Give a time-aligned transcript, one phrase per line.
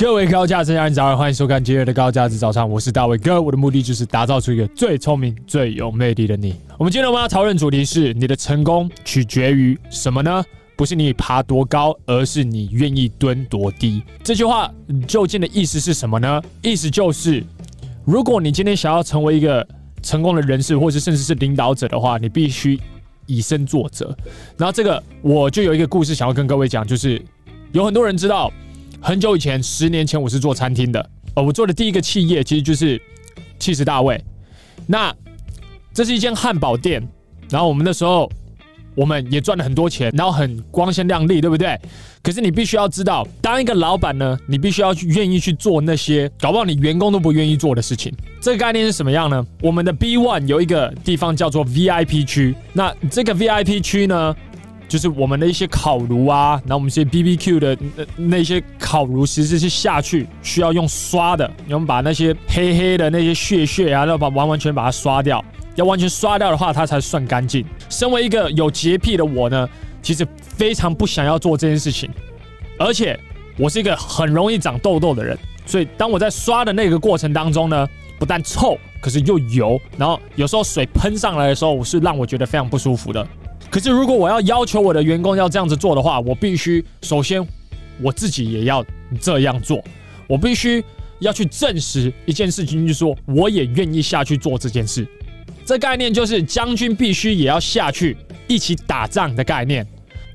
[0.00, 6.54] 各位高价值家人早上，欢迎收看今日的高价值早餐，我是大卫哥，我的目的就是打造出一个最聪明、最有魅力的你。
[6.78, 10.42] 我们今天我们要讨论主题是：你的成功取决于什么呢？
[10.74, 14.02] 不是你爬多高，而是你愿意蹲多低。
[14.24, 14.72] 这句话
[15.06, 16.42] 究竟的意思是什么呢？
[16.62, 17.44] 意思就是，
[18.06, 19.66] 如果你今天想要成为一个
[20.02, 22.80] 成功的人士，或者甚至是领导者的话，你必须
[23.26, 24.16] 以身作则。
[24.56, 27.22] 然后这个我就有一个故事想要跟各位讲，就是
[27.72, 28.50] 有很多人知道。
[29.02, 31.10] 很久以前，十年前，我是做餐厅的。
[31.34, 33.00] 呃，我做的第一个企业其实就是
[33.58, 34.22] 七十大卫。
[34.86, 35.14] 那
[35.94, 37.02] 这是一间汉堡店，
[37.48, 38.30] 然后我们那时候
[38.94, 41.80] 我们也赚了很多钱，然后很光鲜亮丽，对不对？
[42.22, 48.12] 可是你必须要知道，当一个老板呢，你必须要去愿意去做那些搞不好你员工都不愿意做的事情。
[48.42, 49.42] 这个概念是什么样呢？
[49.62, 54.36] 我们的 B One 有一个地方叫做 VIP 区，那这个 VIP 区呢，
[54.90, 65.44] 就是我们的一些烤炉啊，然后我们一些 BBQ 的那那些烤炉，其实是下去需要用刷的，我们把那些黑黑的那些屑屑啊，要把完完全把它刷掉，
[65.76, 67.64] 要完全刷掉的话，它才算干净。
[67.88, 69.68] 身为一个有洁癖的我呢，
[70.02, 72.10] 其实非常不想要做这件事情，
[72.76, 73.16] 而且
[73.56, 83.24] 我是一个很容易长痘痘的人，所以当我在刷的那个过程当中呢，不但臭，可是又油，然后有时候水喷上来的时候，我是让我觉得非常不舒服的。
[83.70, 87.46] 可是，如果我要要求我的员工要这样子做的话，我必须首先
[88.02, 88.84] 我自己也要
[89.20, 89.82] 这样做。
[90.26, 90.84] 我必须
[91.20, 95.06] 要去证实一件事情，就是说我也愿意下去做这件事。
[95.64, 98.16] 这概念就是将军必须也要下去
[98.48, 99.86] 一起打仗的概念。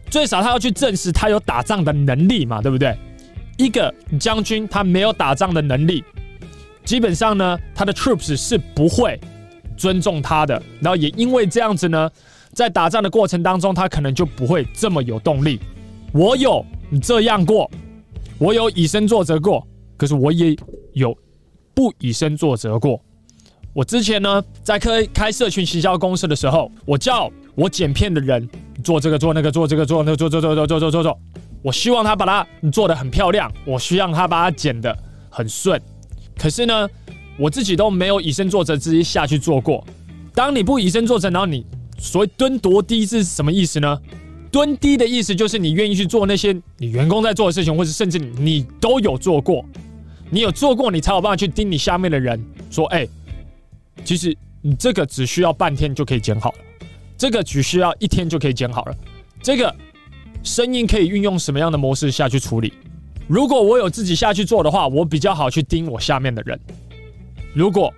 [0.10, 2.98] 最少他要去证实他有打仗的能力嘛，对不对？
[3.58, 6.04] 一个将军他没有打仗的能力，
[6.86, 9.20] 基本上呢，他的 troops 是不会
[9.78, 10.62] 尊重他的。
[10.80, 12.10] 然后也因为这样子呢。
[12.54, 15.60] 在打仗的过程当中，他可能就不会这么有动力。
[16.14, 16.66] 我有
[17.02, 17.70] 这样过，
[18.38, 20.56] 我有以身作则过，可是我也
[20.94, 21.14] 有
[21.74, 22.98] 不以身作则过。
[23.74, 28.48] 我之前呢，在开开社群行销公司的时候，我叫我剪片的人
[28.82, 31.20] 做这个做那个做这个做那个做做做做做做做做，
[31.62, 34.98] 我希望他把它做得很漂亮，我需要他把它剪得
[35.30, 35.78] 很顺。
[36.38, 36.88] 可是呢，
[37.38, 39.86] 我自己都没有以身作则，自己下去做过。
[40.34, 41.66] 当你不以身作则，然后你。
[41.98, 43.98] 所谓蹲多低是什么意思呢？
[44.52, 49.64] 蹲低的意思就是你愿意去做那些你员工在做的事情，或者甚至你都有做过，
[50.30, 52.38] 你有做过，你才有办法去盯你下面的人
[52.70, 53.08] 说：“哎，
[54.04, 56.58] 其实你这个只需要半天就可以剪好了，
[57.18, 58.96] 这个只需要一天就可以剪好了，
[59.42, 59.74] 这个
[60.44, 62.74] 声音可以运用什么样的模式下去处理？
[63.26, 66.60] 如果我有自己下去做的话，我比较好去盯我下面的人。
[67.56, 67.92] 如果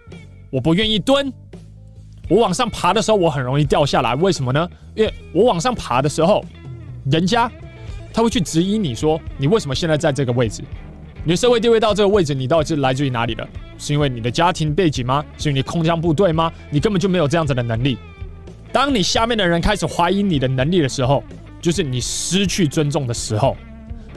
[0.49, 1.33] 我不愿意蹲。”
[2.29, 4.13] 我往上爬的时候，我很容易掉下来。
[4.15, 4.69] 为什么呢？
[4.95, 6.43] 因为我往上爬的时候，
[7.09, 7.49] 人家
[8.13, 10.61] 他会去质疑你说，你为什么现在在这个位置？
[11.23, 13.47] 你的社会地位到这个位置，你到底是来自于哪里的？
[13.77, 15.23] 是因为你的家庭背景吗？
[15.37, 16.51] 是因为你空降部队吗？
[16.69, 17.97] 你根本就没有这样子的能力。
[18.73, 21.23] 当你下面的人开始怀疑你的能力的时候，
[21.61, 23.55] 就是你失去尊重的时候。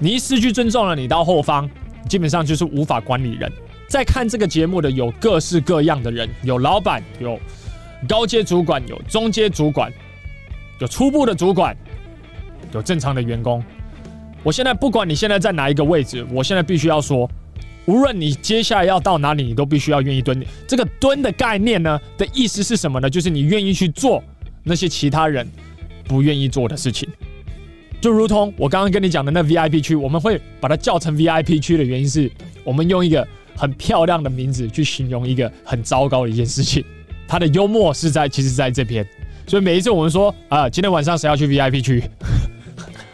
[0.00, 1.70] 你一失去尊重了，你到后方
[2.08, 3.52] 基本上就是无法管理人。
[3.90, 7.38] 在看这个节目的有各式各样的人，有老板，有。
[8.08, 9.92] 高阶主管有，中阶主管
[10.78, 11.76] 有，初步的主管。
[12.72, 13.62] 有，正常的员工。
[14.44, 15.06] 我现在不管。
[15.06, 17.28] 你现在在哪一个位置，我现在必须要说，
[17.86, 20.40] 无论你接下来要到哪里，你都必须要愿意蹲。
[20.68, 23.10] 这个蹲的概念呢的意思是什么呢？
[23.10, 24.22] 就是你愿意去做
[24.62, 25.44] 那些其他人
[26.04, 27.08] 不愿意做的事情。
[28.00, 32.30] 就如同我刚刚跟你讲的那 VIP 区，我们会把它叫成 VIP 区的原因是
[32.64, 33.26] 我们用一个
[33.60, 36.82] 很漂亮的名字去形容一个很糟糕的一件事情。
[37.28, 39.06] 他的幽默是在，其实在这边，
[39.46, 42.02] 所以每一次我们说啊，今天晚上谁要去 VIP 区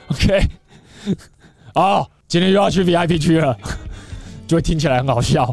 [0.07, 0.41] ？OK，
[1.75, 3.59] 哦，今天又要去 VIP 区了，
[4.47, 5.53] 就会听起来很好笑。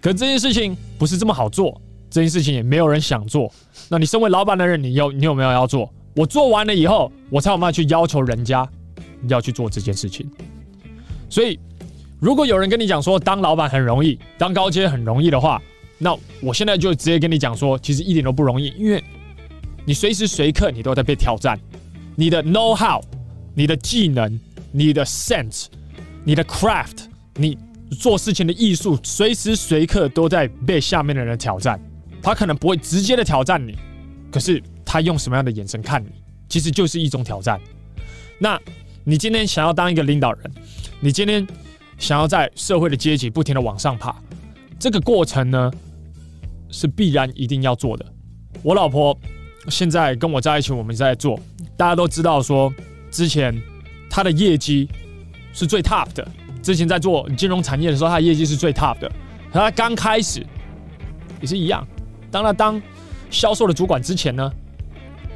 [0.00, 1.78] 可这件事情不是这么好做，
[2.08, 3.52] 这件事情也没有人想做。
[3.90, 5.92] 那你身为老板的人，你有你有没有要做？
[6.16, 8.66] 我做完了以后，我才有办法去要求人家
[9.28, 10.26] 要去做这件事情。
[11.30, 11.58] 所以，
[12.22, 15.60] 如果有人跟你讲说当老板很容易，当高阶很容易的话，
[15.98, 19.02] 那我现在就直接跟你讲说，其实一点都不容易，因为
[19.84, 21.58] 你随时随刻你都在被挑战，
[22.14, 23.02] 你的 know how、
[23.56, 24.38] 你的技能、
[24.70, 25.66] 你的 sense、
[26.22, 27.58] 你的 craft、你
[27.98, 31.80] 做事情的艺术，随时随刻都在被下面的人挑战。
[32.22, 33.76] 他可能不会直接的挑战你，
[34.30, 36.10] 可是他用什么样的眼神看你，
[36.48, 37.60] 其实就是一种挑战。
[38.38, 38.56] 那
[39.02, 40.52] 你今天想要当一个领导人，
[41.00, 41.44] 你今天
[42.02, 44.12] 想要在社会的阶级不停的往上爬，
[44.76, 45.70] 这个过程呢？
[46.68, 48.04] 是必然一定要做的。
[48.62, 49.16] 我老婆
[49.68, 51.38] 现在跟我在一起，我们在做。
[51.76, 52.74] 大家都知道说，
[53.10, 53.54] 之前
[54.10, 54.88] 她的业绩
[55.52, 56.26] 是最 top 的，
[56.60, 59.12] 之前在做金融产业的时候，她的业绩是最 top 的。
[59.52, 60.44] 她刚开始
[61.40, 61.86] 也是一样，
[62.30, 62.82] 当她当
[63.30, 64.50] 销售的主管之前呢，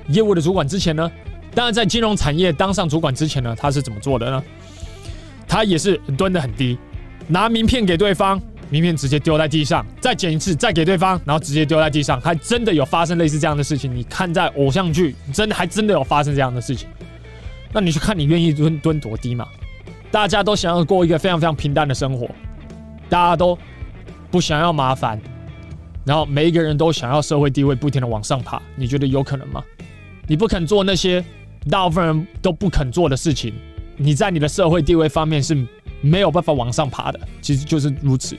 [0.09, 1.09] 业务的主管之前呢，
[1.55, 4.43] 当然在金融产业当上主管之前呢，她是怎么做的呢？
[5.57, 6.77] 他也是蹲得很低，
[7.29, 8.39] 拿名片给对方，
[8.69, 13.91] 名片直接丢在地上，再捡一次，再给对方，然后直接丢在地上，还真的有发生类似这样的事情。
[13.97, 16.87] 你看在偶像剧，真的还真的有发生这样的事情。
[17.73, 19.49] 那你去看，你愿意蹲蹲多低嘛？
[20.11, 22.29] 大家都想要过一个非常非常平淡的生活，
[23.09, 23.59] 大家都
[24.31, 25.19] 不想要麻烦，
[26.05, 28.61] 然后每一个人都想要社会地位不停的往上爬。
[28.75, 29.65] 你觉得有可能吗？
[30.27, 31.25] 你不肯做那些
[31.71, 33.55] 大部分人都不肯做的事情，
[33.97, 35.57] 你在你的社会地位方面是
[36.01, 37.21] 没有办法往上爬的。
[37.41, 38.37] 其实就是如此。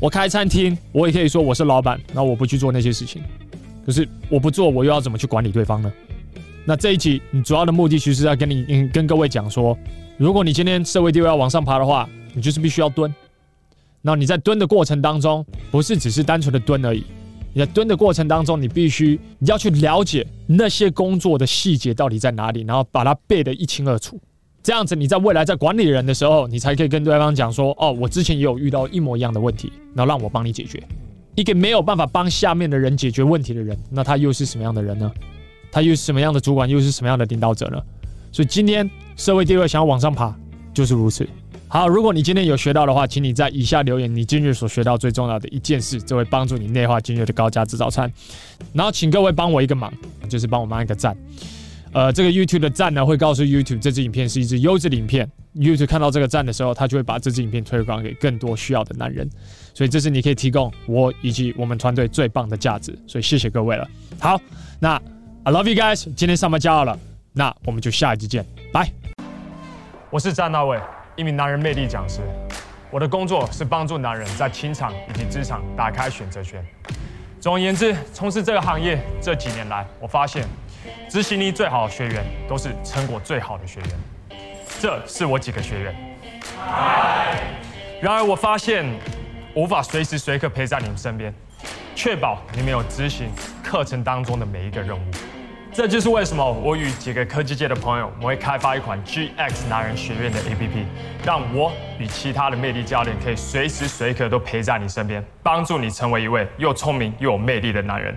[0.00, 3.22] 我开餐厅，我也可以说我是老板，那我不去做那些事情。
[3.84, 5.92] 可是我不做，我又要怎么去管理对方呢？
[6.64, 9.76] 那这一集你主要的目的其实是要跟你跟各位讲说，
[10.18, 13.12] 如果你今天社会地位要往上爬的话，你就是必须要蹲。
[14.02, 17.04] 那你在蹲的过程当中，不是只是单纯的蹲而已。
[17.52, 24.20] 你在蹲的过程当中，你必须你要去了解那些工作的细节到底在哪里，然后把它背得一清二楚。
[24.62, 30.82] 这样子，你在未来在管理人的时候，你才可以跟对方讲说：“哦，我之前也有遇到一模一样的问题，然后让我帮你解决。”
[31.34, 35.10] 一个没有办法帮下面的人解决问题的人，那他又是什么样的人呢？
[35.72, 37.80] 他又是什么样的主管，又是什么样的领导者呢？
[38.32, 40.36] 所以今天社会地位想要往上爬，
[40.74, 41.26] 就是如此。
[41.68, 48.12] 好，如果你今天有学到的话，请你在以下留言你今日所学到最重要的一件事，这会帮助你内化今日的高价值早餐。
[48.72, 49.90] 然后请各位帮我一个忙，
[50.28, 51.16] 就是帮我按一个赞。
[51.92, 55.28] 呃，这个 YouTube 的赞呢，会告诉 YouTube 这支影片是一支优质影片。
[55.56, 59.28] YouTube 看到这个赞的时候，他就会把这支影片推广给更多需要的男人。
[59.74, 62.96] 所以这是你可以提供我以及我们团队最棒的价值。
[63.08, 63.88] 所以谢谢各位了。
[64.20, 64.40] 好，
[64.78, 64.94] 那
[65.42, 66.96] I love you guys，今天上班加油了，
[67.32, 68.88] 那我们就下一集见，拜。
[70.10, 70.78] 我是詹大卫。
[71.16, 72.20] 一名男人魅力讲师，
[72.92, 76.64] 我的工作是帮助男人在情场以及职场打开选择权。
[77.40, 80.46] 总而言之，从事这个行业这几年来，我发现
[81.08, 83.90] 执行力最好的学员都是成果最好的学员。
[84.80, 85.94] 这是我几个学员。
[88.00, 88.84] 然而，我发现
[89.54, 91.34] 无法随时随刻陪在你们身边，
[91.94, 93.30] 确保你们有执行
[93.62, 95.02] 课程当中的每一个任务。
[95.72, 100.84] 这就是为什么我与几个科技界的朋友，我会开发一款 GX 男人学院的 APP，
[101.24, 108.14] 让我与其他的魅力教练可以随时随刻都陪在你身边，帮助你成为一位又聪明又有魅力的男人。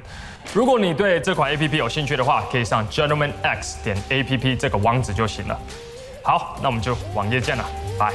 [0.52, 5.58] 如果你对这款 APP 有兴趣的话，可以上 gentlemanx 点 APP 这个网址就行了。
[6.24, 7.64] 好，那我们就网页见了，
[8.00, 8.12] 拜。